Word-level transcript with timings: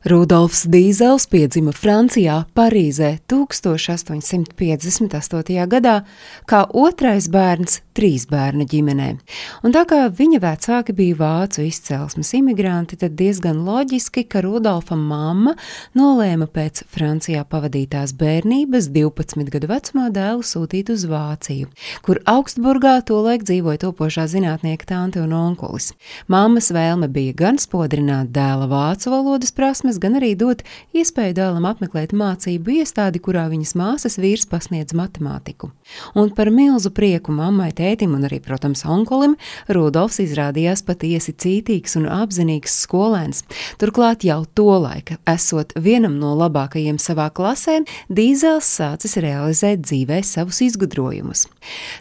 Rudolfs 0.00 0.62
Dīzels 0.64 1.26
piedzima 1.28 1.76
Francijā, 1.76 2.48
Parīzē 2.56 3.20
1858. 3.28 5.68
gadā 5.68 6.08
kā 6.48 6.64
otrais 6.72 7.28
bērns 7.28 7.84
trīs 7.92 8.24
bērnu 8.30 8.64
ģimenē. 8.64 9.18
Un 9.66 9.72
tā 9.74 9.84
kā 9.88 10.08
viņa 10.08 10.40
vecāki 10.40 10.92
bija 10.96 11.16
vācu 11.18 11.62
izcelsmes 11.66 12.34
imigranti, 12.38 12.96
tad 13.00 13.12
diezgan 13.18 13.64
loģiski, 13.66 14.24
ka 14.24 14.40
Rudolfa 14.44 14.96
mamma 14.96 15.54
nolēma 15.98 16.46
pēc 16.48 16.84
Francijā 16.88 17.44
pavadītās 17.44 18.12
bērnības 18.16 18.88
12 18.94 19.50
gadu 19.52 19.66
vecumā 19.68 20.10
dēlu 20.14 20.42
sūtīt 20.46 20.90
uz 20.94 21.04
Vāciju, 21.10 21.66
kur 22.06 22.20
Augstburgā 22.30 23.02
tolaik 23.04 23.42
dzīvoja 23.44 23.78
topošā 23.84 24.24
zinātnieka 24.32 24.84
tante 24.94 25.20
un 25.20 25.32
onkulis. 25.36 25.92
Mammas 26.30 26.70
vēlme 26.72 27.08
bija 27.12 27.32
gan 27.36 27.58
spodrināt 27.60 28.32
dēla 28.32 28.66
vācu 28.70 29.10
valodas 29.12 29.52
prasmes, 29.52 29.89
prasmes, 29.90 29.98
gan 29.98 30.16
arī 30.18 30.36
dot 30.36 30.62
iespēju 30.94 31.34
dēlam 31.34 31.66
apmeklēt 31.66 32.12
mācību 32.12 32.80
iestādi, 32.80 33.20
kurā 33.20 33.48
viņas 33.50 33.74
māsas 33.74 34.18
vīrs 34.18 34.46
pasniedz 34.46 34.94
matemātiku. 34.94 35.70
Un 36.14 36.30
par 36.30 36.50
milzu 36.50 36.90
prieku 36.90 37.32
mammai, 37.32 37.72
tētim 37.72 38.14
un 38.14 38.24
arī, 38.24 38.40
protams, 38.40 38.84
onkulim, 38.84 39.36
Rudolfs 39.68 40.20
izrādījās 40.20 40.82
patiesi 40.82 41.32
cītīgs 41.32 41.96
un 41.96 42.06
apzinīgs 42.06 42.80
skolēns. 42.84 43.44
Turklāt 43.78 44.24
jau 44.24 44.44
tolaika, 44.54 45.18
esot 45.26 45.72
vienam 45.76 46.18
no 46.18 46.34
labākajiem 46.38 46.98
savā 46.98 47.30
klasē, 47.30 47.80
Dīzels 48.10 48.66
sācis 48.66 49.16
realizēt 49.20 49.82
dzīvē 49.84 50.22
savus 50.22 50.60
izgudrojumus. 50.62 51.46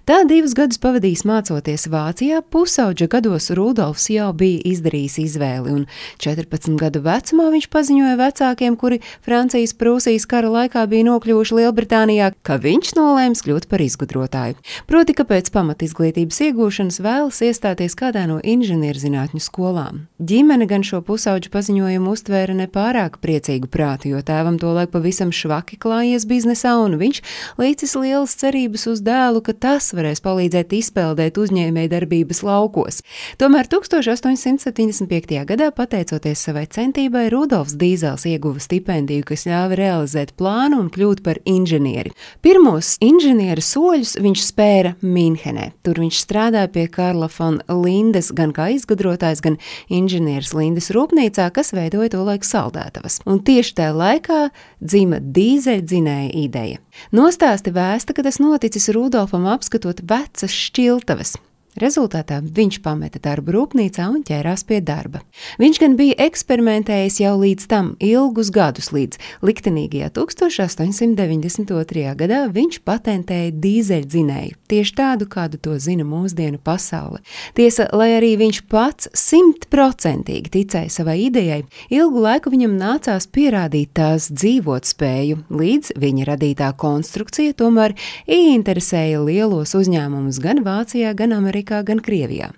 Tā 0.06 0.24
divus 0.30 0.56
gadus 0.58 0.80
pavadījis 0.82 1.26
mācoties 1.26 1.88
Vācijā, 1.90 2.42
pusauģa 2.42 3.10
gados 3.10 3.50
Rudolfs 3.56 4.10
jau 4.10 4.32
bija 4.34 4.62
izdarījis 4.70 5.20
izvēli, 5.26 5.74
un 5.74 5.86
14 6.22 6.78
gadu 6.80 7.04
vecumā 7.06 7.50
viņš 7.54 7.70
paziņoja 7.80 8.18
vecākiem, 8.20 8.76
kuri 8.80 9.00
Francijas-Prūsijas 9.24 10.28
kara 10.28 10.50
laikā 10.52 10.84
bija 10.92 11.08
nokļuvuši 11.08 11.60
Lielbritānijā, 11.62 12.34
ka 12.44 12.60
viņš 12.60 12.92
nolēms 12.98 13.44
kļūt 13.46 13.68
par 13.72 13.84
izgudrotāju. 13.86 14.58
Proti, 14.90 15.16
ka 15.16 15.24
pēc 15.30 15.52
pamatizglītības 15.54 16.42
iegūšanas 16.50 17.00
vēlas 17.06 17.40
iestāties 17.46 17.96
kādā 18.00 18.26
no 18.28 18.40
inženierzinātņu 18.44 19.40
skolām. 19.44 20.04
Ģimene 20.20 20.68
gan 20.68 20.84
šo 20.84 21.00
pusauģu 21.06 21.52
paziņojumu 21.54 22.12
uztvēra 22.12 22.58
nepārāk 22.58 23.20
priecīgu 23.24 23.70
prātu, 23.72 24.12
jo 24.12 24.20
tēvam 24.26 24.60
tolaik 24.60 24.92
pavisam 24.92 25.32
švaki 25.36 25.80
klājies 25.80 26.28
biznesā, 26.28 26.76
un 26.84 26.98
viņš 27.00 27.22
līdzis 27.62 27.96
lielas 27.96 28.36
cerības 28.42 28.88
uz 28.92 29.04
dēlu, 29.06 29.44
ka 29.46 29.56
tas 29.56 29.92
varēs 29.96 30.24
palīdzēt 30.26 30.76
izpeldēt 30.82 31.40
uzņēmēju 31.40 31.94
darbības 31.96 32.44
laukos. 32.44 33.02
Tomēr 33.40 33.72
1875. 33.72 35.40
gadā, 35.48 35.72
pateicoties 35.76 36.44
savai 36.50 36.66
centībai, 36.68 37.30
Rudolfs 37.32 37.69
Karls 37.70 37.78
Dīzels 37.78 38.26
ieguva 38.26 38.60
stipendiju, 38.60 39.24
kas 39.28 39.46
ļāva 39.46 39.76
realizēt 39.78 40.34
plānu 40.40 40.80
un 40.82 40.90
kļūt 40.90 41.22
par 41.22 41.38
inženieri. 41.46 42.12
Pirmos 42.42 42.98
inženieru 43.04 43.62
soļus 43.62 44.16
viņš 44.18 44.46
spēra 44.48 44.96
Mīnhenē. 45.02 45.74
Tur 45.84 46.00
viņš 46.02 46.22
strādāja 46.24 46.70
pie 46.74 46.88
Karla 46.90 47.30
von 47.30 47.60
Lindes 47.70 48.32
gan 48.34 48.54
kā 48.56 48.72
izgudrotājs, 48.74 49.42
gan 49.42 49.60
inženieris 49.90 50.56
Lindes 50.58 50.90
rūpnīcā, 50.96 51.50
kas 51.54 51.74
veidoja 51.76 52.16
to 52.16 52.24
laiku 52.26 52.48
saldētavas. 52.48 53.20
Un 53.30 53.44
tieši 53.46 53.76
tajā 53.78 53.94
laikā 53.94 54.40
dzima 54.82 55.22
dīzeļdzinēja 55.22 56.32
ideja. 56.42 56.82
Nostāsti 57.14 57.76
vēsta, 57.76 58.18
ka 58.18 58.26
tas 58.26 58.42
noticis 58.42 58.90
Rudolfam 58.96 59.46
apskatot 59.52 60.02
vecas 60.10 60.56
šķiltavas. 60.56 61.38
Rezultātā 61.80 62.42
viņš 62.44 62.82
pameta 62.84 63.22
darbu 63.24 63.54
rūpnīcā 63.56 64.10
un 64.12 64.20
ķērās 64.28 64.66
pie 64.68 64.82
darba. 64.84 65.22
Viņš 65.62 65.78
gan 65.80 65.94
bija 66.00 66.18
eksperimentējis 66.26 67.20
jau 67.22 67.36
līdz 67.40 67.68
tam 67.72 67.94
ilgus 68.04 68.50
gadus, 68.52 68.90
līdz 68.92 69.20
liktenīgajā 69.48 70.10
1892. 70.18 72.04
gadā 72.20 72.42
viņš 72.52 72.82
patentēja 72.84 73.54
dīzeļdzinēju, 73.64 74.58
tieši 74.72 74.96
tādu, 74.98 75.28
kādu 75.32 75.60
to 75.64 75.78
zina 75.80 76.04
mūsdienu 76.04 76.60
pasaule. 76.60 77.22
Tiesa, 77.56 77.88
lai 77.96 78.10
arī 78.18 78.34
viņš 78.42 78.60
pats 78.68 79.08
simtprocentīgi 79.16 80.52
ticēja 80.58 80.92
savai 80.92 81.18
idejai, 81.30 81.62
ilgu 81.96 82.26
laiku 82.26 82.52
viņam 82.52 82.76
nācās 82.82 83.30
pierādīt 83.32 83.94
tās 83.96 84.28
dzīvot 84.34 84.84
spēju, 84.92 85.46
līdz 85.48 85.96
viņa 86.00 86.28
radītā 86.34 86.74
konstrukcija 86.80 87.56
tomēr 87.56 87.96
ieinteresēja 88.28 89.24
lielos 89.24 89.78
uzņēmumus 89.80 90.44
gan 90.44 90.64
Vācijā, 90.68 91.16
gan 91.16 91.38
Amerikā 91.40 91.69
Amerikā, 91.70 91.86
gan 91.86 92.02
Krievijā. 92.02 92.50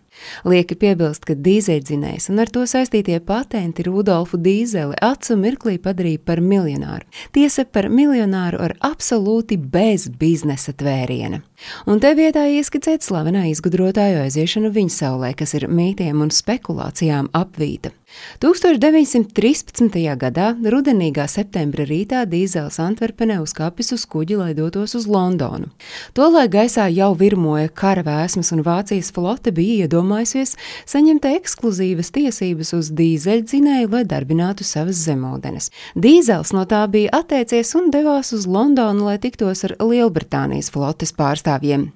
Lieki 0.46 0.76
piebilst, 0.76 1.24
ka 1.28 1.36
dīzeļdzinējs 1.38 2.30
un 2.32 2.42
ar 2.44 2.52
to 2.52 2.66
saistītie 2.70 3.20
patenti 3.26 3.86
Rudolfu 3.88 4.40
Dīzeli 4.42 4.98
acu 5.02 5.38
mirklī 5.40 5.78
padarīja 5.82 6.22
par 6.26 6.42
miljonāru. 6.44 7.08
Tiesa 7.36 7.66
par 7.66 7.88
miljonāru 7.90 8.60
ar 8.62 8.76
absolūti 8.92 9.58
bez 9.58 10.10
biznesa 10.20 10.76
tvēriena. 10.78 11.42
Un 11.86 12.02
te 12.02 12.14
vietā 12.18 12.48
ieskicēt 12.50 13.06
slavenā 13.06 13.48
izgudrotāju 13.52 14.24
aiziešanu 14.26 14.72
viņa 14.74 14.96
saulē, 14.98 15.34
kas 15.38 15.56
ir 15.58 15.68
mītiem 15.70 16.24
un 16.26 16.34
spekulācijām 16.34 17.30
apvīta. 17.38 17.94
1913. 18.42 19.96
gadā, 20.20 20.48
rudenīgā 20.74 21.28
septembra 21.32 21.86
rītā, 21.88 22.26
Dīzels 22.28 22.80
Antverpenē 22.84 23.40
uzkāpis 23.44 23.94
uz 23.96 24.04
kuģi, 24.10 24.38
lai 24.42 24.52
dotos 24.58 24.98
uz 25.00 25.08
Londonu. 25.08 25.70
Tolaik 26.18 26.52
gaisā 26.56 26.90
jau 26.92 27.14
virmoja 27.16 27.70
kara 27.70 28.04
vēsmas, 28.04 28.52
un 28.56 28.66
Vācijas 28.68 29.14
flote 29.16 29.54
bija 29.56 29.88
iedomājusies 30.02 30.56
saņemt 30.90 31.26
ekskluzīvas 31.30 32.12
tiesības 32.16 32.74
uz 32.78 32.92
dīzeļdzinēju, 32.98 33.92
lai 33.94 34.04
darbinātu 34.06 34.66
savas 34.66 35.02
zemūdenes. 35.06 35.72
Dīzels 35.96 36.54
no 36.54 36.66
tā 36.66 36.88
bija 36.92 37.14
atteicies 37.22 37.76
un 37.76 37.92
devās 37.94 38.34
uz 38.34 38.48
Londonu, 38.48 39.06
lai 39.06 39.20
tiktos 39.22 39.66
ar 39.68 39.78
Lielbritānijas 39.80 40.72
flotes 40.74 41.14
pārstāvjiem. 41.14 41.92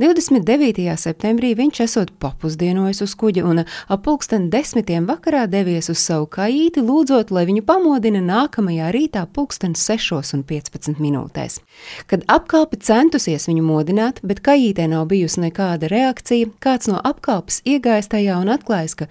29. 0.00 0.86
septembrī 1.00 1.54
viņš 1.56 1.80
esot 1.86 2.10
papusdienojis 2.22 3.02
uz 3.04 3.14
kuģa 3.18 3.44
un 3.48 3.62
ap 3.64 4.02
pulksten 4.06 4.50
desmitiem 4.52 5.06
vakarā 5.08 5.46
devies 5.50 5.90
uz 5.92 6.02
savu 6.02 6.28
kaīti, 6.30 6.82
lūdzot, 6.84 7.32
lai 7.34 7.46
viņu 7.48 7.64
pamodina 7.66 8.20
nākamajā 8.24 8.90
rītā 8.94 9.24
pulksten 9.32 9.74
6,15 9.78 11.00
minūtēs. 11.02 11.58
Kad 12.10 12.26
apkalpe 12.30 12.78
centusies 12.78 13.48
viņu 13.50 13.64
modināt, 13.66 14.20
bet 14.22 14.42
kaītē 14.46 14.86
nav 14.92 15.08
bijusi 15.10 15.42
nekāda 15.46 15.90
reakcija, 15.92 16.52
kāds 16.62 16.90
no 16.90 17.00
apkalpes 17.02 17.62
iegājis 17.66 18.12
tajā 18.12 18.38
un 18.42 18.52
atklājis, 18.54 18.96
ka 19.00 19.08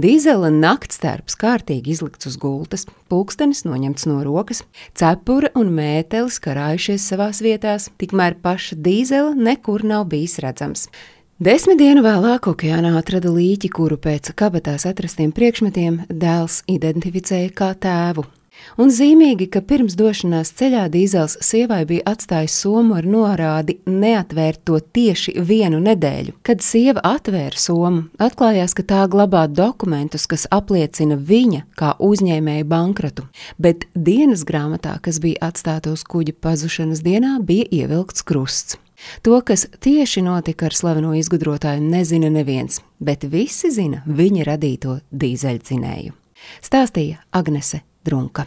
dīzela 0.00 0.50
naktstērps 0.52 1.38
kārtīgi 1.40 1.94
izlikts 1.94 2.28
uz 2.28 2.38
gultas, 2.40 2.86
pulkstenis 3.08 3.64
noņemts 3.66 4.08
no 4.10 4.20
rokas, 4.26 4.64
cepura 4.98 5.52
un 5.58 5.72
mētelis 5.76 6.40
karājušies 6.44 7.08
savās 7.10 7.40
vietās, 7.44 7.88
tikmēr 8.00 8.38
paša 8.42 8.78
dīzela 8.84 9.34
nekur 9.38 9.84
nav 9.86 10.03
bijis 10.08 10.24
bijis 10.24 10.38
redzams. 10.38 10.88
Desmit 11.38 11.80
dienu 11.80 12.04
vēlāk 12.04 12.46
okeānā 12.46 12.94
atrada 12.98 13.32
līķi, 13.34 13.68
kuru 13.74 13.98
pēc 13.98 14.30
kabatās 14.38 14.86
atrastiem 14.86 15.32
priekšmetiem 15.34 16.04
dēls 16.08 16.62
identificēja 16.70 17.50
kā 17.50 17.74
tēvu. 17.74 18.24
Un 18.78 18.92
zīmīgi, 18.94 19.48
ka 19.50 19.60
pirms 19.66 19.96
došanās 19.98 20.52
ceļā 20.54 20.84
dīzels 20.94 21.34
sievai 21.42 21.80
bija 21.90 22.04
atstājis 22.12 22.54
somu 22.62 22.94
ar 22.94 23.04
norādi 23.04 23.80
neatvērt 23.90 24.62
to 24.70 24.78
tieši 24.78 25.34
vienu 25.42 25.80
nedēļu. 25.82 26.36
Kad 26.46 26.62
sieva 26.62 27.02
atvēra 27.02 27.58
somu, 27.58 28.04
atklājās, 28.22 28.76
ka 28.78 28.86
tā 28.86 29.02
glabā 29.10 29.42
dokumentus, 29.50 30.28
kas 30.30 30.46
apliecina 30.54 31.18
viņa 31.18 31.64
kā 31.74 31.96
uzņēmēja 31.98 32.70
bankrotu, 32.70 33.26
bet 33.58 33.88
dienas 33.94 34.46
grāmatā, 34.46 35.00
kas 35.02 35.18
bija 35.18 35.50
atstāta 35.50 35.90
uz 35.90 36.06
kuģa 36.06 36.38
pazušanas 36.38 37.02
dienā, 37.02 37.40
bija 37.42 37.66
ievilkts 37.82 38.22
krusts. 38.22 38.78
To, 39.22 39.40
kas 39.40 39.66
tieši 39.80 40.22
notika 40.24 40.68
ar 40.68 40.76
slaveno 40.76 41.14
izgudrotāju, 41.18 41.82
nezina 41.82 42.30
neviens, 42.32 42.80
bet 43.00 43.24
visi 43.24 43.70
zina 43.74 44.02
viņa 44.06 44.48
radīto 44.50 44.98
dīzeļdzinēju. 45.12 46.12
Stāstīja 46.64 47.22
Agnese 47.32 47.84
Drunka. 48.04 48.46